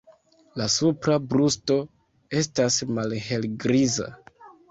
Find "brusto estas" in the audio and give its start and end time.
1.33-2.79